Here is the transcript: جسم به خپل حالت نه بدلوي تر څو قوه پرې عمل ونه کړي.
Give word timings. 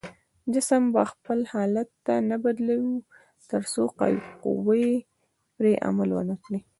جسم 0.53 0.83
به 0.93 1.03
خپل 1.11 1.39
حالت 1.53 1.89
نه 2.29 2.37
بدلوي 2.43 2.97
تر 3.49 3.61
څو 3.73 3.83
قوه 4.43 4.79
پرې 5.55 5.73
عمل 5.87 6.09
ونه 6.13 6.35
کړي. 6.43 6.59